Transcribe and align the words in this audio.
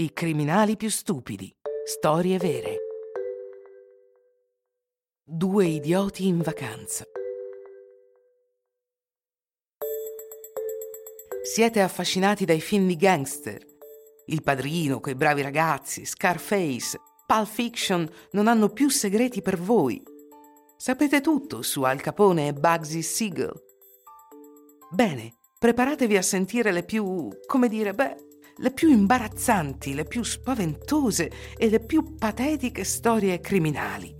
I 0.00 0.14
criminali 0.14 0.78
più 0.78 0.88
stupidi. 0.88 1.54
Storie 1.84 2.38
vere. 2.38 2.76
Due 5.22 5.66
idioti 5.66 6.26
in 6.26 6.40
vacanza. 6.40 7.04
Siete 11.42 11.82
affascinati 11.82 12.46
dai 12.46 12.62
film 12.62 12.86
di 12.86 12.96
gangster? 12.96 13.62
Il 14.28 14.42
padrino, 14.42 15.00
quei 15.00 15.14
bravi 15.14 15.42
ragazzi, 15.42 16.06
Scarface, 16.06 16.98
Pulp 17.26 17.46
Fiction 17.46 18.10
non 18.30 18.48
hanno 18.48 18.70
più 18.70 18.88
segreti 18.88 19.42
per 19.42 19.58
voi. 19.58 20.02
Sapete 20.78 21.20
tutto 21.20 21.60
su 21.60 21.82
Al 21.82 22.00
Capone 22.00 22.48
e 22.48 22.54
Bugsy 22.54 23.02
Siegel. 23.02 23.52
Bene, 24.92 25.34
preparatevi 25.58 26.16
a 26.16 26.22
sentire 26.22 26.72
le 26.72 26.84
più, 26.84 27.28
come 27.46 27.68
dire, 27.68 27.92
beh, 27.92 28.28
le 28.60 28.72
più 28.72 28.90
imbarazzanti, 28.90 29.94
le 29.94 30.04
più 30.04 30.22
spaventose 30.22 31.30
e 31.56 31.70
le 31.70 31.80
più 31.80 32.16
patetiche 32.16 32.84
storie 32.84 33.40
criminali. 33.40 34.14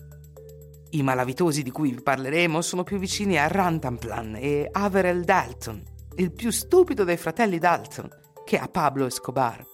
I 0.93 1.03
malavitosi 1.03 1.63
di 1.63 1.71
cui 1.71 1.93
vi 1.93 2.03
parleremo 2.03 2.63
sono 2.63 2.83
più 2.83 2.99
vicini 2.99 3.39
a 3.39 3.47
Rantanplan 3.47 4.37
e 4.37 4.69
Averell 4.73 5.25
Dalton, 5.25 5.83
il 6.17 6.33
più 6.33 6.51
stupido 6.51 7.05
dei 7.05 7.19
fratelli 7.19 7.59
Dalton, 7.59 8.09
che 8.45 8.57
a 8.59 8.67
Pablo 8.67 9.07
Escobar. 9.07 9.67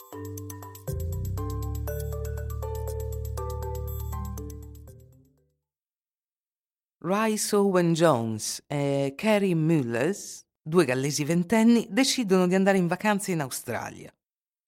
Rice 6.98 7.54
Owen 7.54 7.92
Jones 7.92 8.64
e 8.66 9.14
Carrie 9.16 9.54
Mullers, 9.54 10.44
due 10.60 10.84
gallesi 10.84 11.22
ventenni, 11.22 11.86
decidono 11.88 12.48
di 12.48 12.56
andare 12.56 12.78
in 12.78 12.88
vacanza 12.88 13.30
in 13.30 13.40
Australia. 13.40 14.10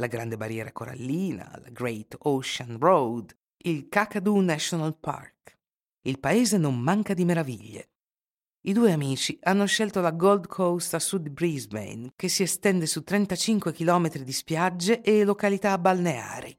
La 0.01 0.07
Grande 0.07 0.37
Barriera 0.37 0.71
Corallina, 0.71 1.51
la 1.61 1.71
Great 1.71 2.15
Ocean 2.21 2.79
Road, 2.79 3.37
il 3.65 3.89
Kakadu 3.89 4.39
National 4.39 4.97
Park. 4.97 5.59
Il 6.03 6.21
paese 6.21 6.57
non 6.57 6.79
manca 6.79 7.15
di 7.15 7.25
meraviglie. 7.25 7.89
I 8.61 8.73
due 8.73 8.93
amici 8.93 9.37
hanno 9.43 9.67
scelto 9.67 10.01
la 10.01 10.13
Gold 10.13 10.47
Coast 10.47 10.95
a 10.95 11.01
sud 11.01 11.23
di 11.23 11.31
Brisbane, 11.31 12.13
che 12.15 12.29
si 12.29 12.45
estende 12.45 12.87
su 12.87 13.03
35 13.03 13.73
km 13.73 14.19
di 14.19 14.33
spiagge 14.33 15.01
e 15.01 15.25
località 15.25 15.77
balneari. 15.79 16.57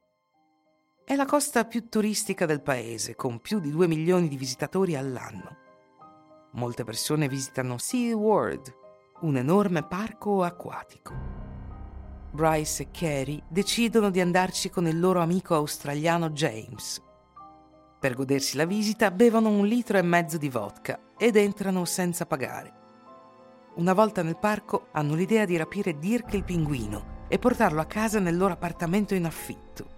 È 1.06 1.16
la 1.16 1.26
costa 1.26 1.64
più 1.64 1.88
turistica 1.88 2.46
del 2.46 2.62
paese, 2.62 3.16
con 3.16 3.40
più 3.40 3.62
di 3.62 3.72
2 3.72 3.88
milioni 3.88 4.28
di 4.28 4.36
visitatori 4.36 4.98
all'anno. 4.98 5.58
Molte 6.56 6.84
persone 6.84 7.30
visitano 7.30 7.78
Sea 7.78 8.18
World, 8.18 8.76
un 9.22 9.38
enorme 9.38 9.88
parco 9.88 10.44
acquatico. 10.44 11.49
Bryce 12.32 12.84
e 12.84 12.88
Carrie 12.92 13.42
decidono 13.48 14.12
di 14.12 14.22
andarci 14.22 14.70
con 14.70 14.88
il 14.88 15.00
loro 15.00 15.20
amico 15.22 15.56
australiano 15.56 16.30
James. 16.30 17.02
Per 18.00 18.14
godersi 18.14 18.56
la 18.56 18.66
visita 18.66 19.10
bevono 19.10 19.50
un 19.50 19.66
litro 19.66 19.98
e 19.98 20.02
mezzo 20.04 20.38
di 20.38 20.48
vodka 20.48 21.00
ed 21.18 21.36
entrano 21.36 21.86
senza 21.86 22.26
pagare. 22.26 22.74
Una 23.76 23.94
volta 23.94 24.22
nel 24.22 24.38
parco 24.38 24.88
hanno 24.92 25.16
l'idea 25.16 25.46
di 25.46 25.58
rapire 25.58 25.98
Dirk 25.98 26.34
il 26.34 26.44
pinguino 26.44 27.26
e 27.28 27.40
portarlo 27.40 27.82
a 27.82 27.86
casa 27.86 28.20
nel 28.20 28.38
loro 28.38 28.54
appartamento 28.54 29.16
in 29.16 29.26
affitto. 29.26 29.98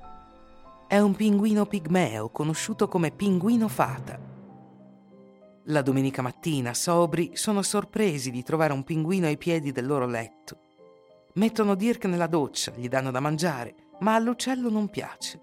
È 0.88 1.00
un 1.00 1.14
pinguino 1.16 1.66
pigmeo 1.66 2.30
conosciuto 2.30 2.88
come 2.88 3.12
pinguino 3.12 3.68
fata. 3.68 4.20
La 5.66 5.82
domenica 5.82 6.22
mattina, 6.22 6.74
sobri, 6.74 7.32
sono 7.34 7.62
sorpresi 7.62 8.32
di 8.32 8.42
trovare 8.42 8.74
un 8.74 8.84
pinguino 8.84 9.28
ai 9.28 9.38
piedi 9.38 9.72
del 9.72 9.86
loro 9.86 10.08
letto. 10.08 10.61
Mettono 11.36 11.76
Dirk 11.76 12.06
nella 12.06 12.28
doccia, 12.28 12.74
gli 12.76 12.90
danno 12.90 13.10
da 13.10 13.22
mangiare, 13.22 13.76
ma 14.00 14.16
all'uccello 14.16 14.70
non 14.70 14.90
piace. 14.90 15.40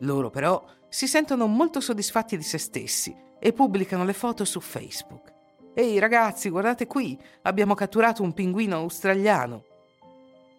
Loro 0.00 0.28
però 0.28 0.62
si 0.88 1.06
sentono 1.06 1.46
molto 1.46 1.80
soddisfatti 1.80 2.36
di 2.36 2.42
se 2.42 2.58
stessi 2.58 3.14
e 3.38 3.52
pubblicano 3.52 4.04
le 4.04 4.12
foto 4.12 4.44
su 4.44 4.60
Facebook. 4.60 5.32
Ehi 5.74 5.98
ragazzi, 5.98 6.50
guardate 6.50 6.86
qui, 6.86 7.18
abbiamo 7.42 7.74
catturato 7.74 8.22
un 8.22 8.34
pinguino 8.34 8.76
australiano. 8.76 9.64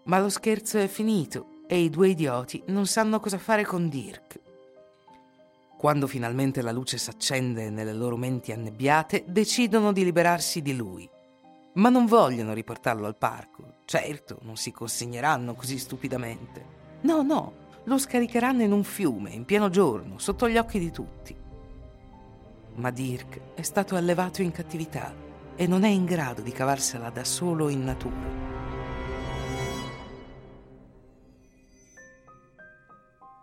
Ma 0.05 0.19
lo 0.19 0.29
scherzo 0.29 0.79
è 0.79 0.87
finito 0.87 1.63
e 1.67 1.79
i 1.79 1.89
due 1.89 2.09
idioti 2.09 2.63
non 2.67 2.87
sanno 2.87 3.19
cosa 3.19 3.37
fare 3.37 3.65
con 3.65 3.87
Dirk. 3.89 4.39
Quando 5.77 6.07
finalmente 6.07 6.63
la 6.63 6.71
luce 6.71 6.97
s'accende 6.97 7.69
nelle 7.69 7.93
loro 7.93 8.17
menti 8.17 8.51
annebbiate, 8.51 9.25
decidono 9.27 9.91
di 9.91 10.03
liberarsi 10.03 10.63
di 10.63 10.75
lui. 10.75 11.07
Ma 11.77 11.89
non 11.89 12.07
vogliono 12.07 12.53
riportarlo 12.53 13.05
al 13.05 13.17
parco. 13.17 13.81
Certo, 13.85 14.39
non 14.41 14.57
si 14.57 14.71
consegneranno 14.71 15.53
così 15.53 15.77
stupidamente. 15.77 16.75
No, 17.01 17.21
no, 17.21 17.53
lo 17.83 17.99
scaricheranno 17.99 18.63
in 18.63 18.71
un 18.71 18.83
fiume, 18.83 19.29
in 19.29 19.45
pieno 19.45 19.69
giorno, 19.69 20.17
sotto 20.17 20.49
gli 20.49 20.57
occhi 20.57 20.79
di 20.79 20.91
tutti. 20.91 21.35
Ma 22.75 22.89
Dirk 22.89 23.53
è 23.53 23.61
stato 23.61 23.95
allevato 23.95 24.41
in 24.41 24.51
cattività 24.51 25.13
e 25.55 25.67
non 25.67 25.83
è 25.83 25.87
in 25.87 26.05
grado 26.05 26.41
di 26.41 26.51
cavarsela 26.51 27.11
da 27.11 27.23
solo 27.23 27.69
in 27.69 27.83
natura. 27.83 28.45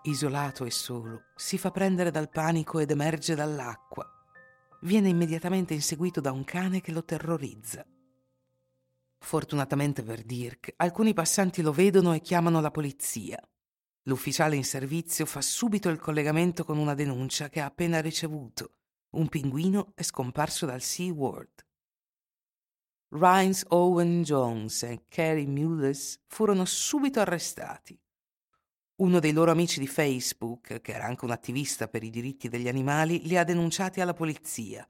Isolato 0.02 0.64
e 0.64 0.70
solo, 0.72 1.22
si 1.36 1.56
fa 1.56 1.70
prendere 1.70 2.10
dal 2.10 2.28
panico 2.28 2.80
ed 2.80 2.90
emerge 2.90 3.36
dall'acqua. 3.36 4.04
Viene 4.82 5.08
immediatamente 5.08 5.72
inseguito 5.72 6.20
da 6.20 6.32
un 6.32 6.44
cane 6.44 6.80
che 6.80 6.90
lo 6.90 7.04
terrorizza. 7.04 7.86
Fortunatamente 9.24 10.02
per 10.02 10.22
Dirk, 10.22 10.74
alcuni 10.76 11.14
passanti 11.14 11.62
lo 11.62 11.72
vedono 11.72 12.12
e 12.12 12.20
chiamano 12.20 12.60
la 12.60 12.70
polizia. 12.70 13.40
L'ufficiale 14.02 14.54
in 14.54 14.64
servizio 14.64 15.24
fa 15.24 15.40
subito 15.40 15.88
il 15.88 15.98
collegamento 15.98 16.62
con 16.62 16.76
una 16.76 16.92
denuncia 16.92 17.48
che 17.48 17.60
ha 17.60 17.64
appena 17.64 18.02
ricevuto. 18.02 18.74
Un 19.16 19.30
pinguino 19.30 19.92
è 19.94 20.02
scomparso 20.02 20.66
dal 20.66 20.82
Sea 20.82 21.10
World. 21.10 21.66
Rhines 23.12 23.64
Owen 23.68 24.22
Jones 24.24 24.82
e 24.82 25.06
Carrie 25.08 25.46
Mullers 25.46 26.20
furono 26.26 26.66
subito 26.66 27.18
arrestati. 27.20 27.98
Uno 28.96 29.20
dei 29.20 29.32
loro 29.32 29.50
amici 29.50 29.80
di 29.80 29.86
Facebook, 29.86 30.82
che 30.82 30.92
era 30.92 31.06
anche 31.06 31.24
un 31.24 31.30
attivista 31.30 31.88
per 31.88 32.02
i 32.02 32.10
diritti 32.10 32.50
degli 32.50 32.68
animali, 32.68 33.22
li 33.26 33.38
ha 33.38 33.44
denunciati 33.44 34.02
alla 34.02 34.12
polizia. 34.12 34.86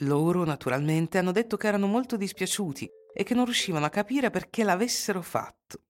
Loro, 0.00 0.44
naturalmente, 0.44 1.16
hanno 1.16 1.32
detto 1.32 1.56
che 1.56 1.68
erano 1.68 1.86
molto 1.86 2.16
dispiaciuti 2.16 2.90
e 3.14 3.24
che 3.24 3.32
non 3.32 3.46
riuscivano 3.46 3.86
a 3.86 3.90
capire 3.90 4.28
perché 4.28 4.62
l'avessero 4.62 5.22
fatto. 5.22 5.80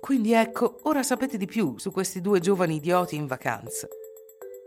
Quindi 0.00 0.32
ecco, 0.32 0.78
ora 0.82 1.02
sapete 1.02 1.36
di 1.36 1.46
più 1.46 1.76
su 1.78 1.90
questi 1.90 2.20
due 2.20 2.38
giovani 2.38 2.76
idioti 2.76 3.16
in 3.16 3.26
vacanza. 3.26 3.88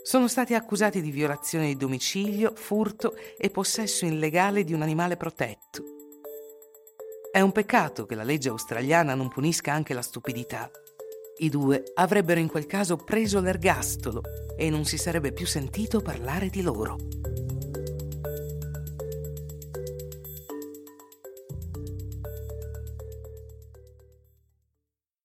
Sono 0.03 0.27
stati 0.27 0.55
accusati 0.55 0.99
di 1.01 1.09
violazione 1.09 1.67
di 1.67 1.77
domicilio, 1.77 2.51
furto 2.53 3.15
e 3.37 3.49
possesso 3.49 4.05
illegale 4.05 4.65
di 4.65 4.73
un 4.73 4.81
animale 4.81 5.15
protetto. 5.15 5.83
È 7.31 7.39
un 7.39 7.53
peccato 7.53 8.05
che 8.05 8.15
la 8.15 8.23
legge 8.23 8.49
australiana 8.49 9.15
non 9.15 9.29
punisca 9.29 9.71
anche 9.71 9.93
la 9.93 10.01
stupidità. 10.01 10.69
I 11.37 11.49
due 11.49 11.83
avrebbero 11.93 12.41
in 12.41 12.49
quel 12.49 12.65
caso 12.65 12.97
preso 12.97 13.39
l'ergastolo 13.39 14.21
e 14.57 14.69
non 14.69 14.83
si 14.83 14.97
sarebbe 14.97 15.31
più 15.31 15.47
sentito 15.47 16.01
parlare 16.01 16.49
di 16.49 16.61
loro. 16.61 17.20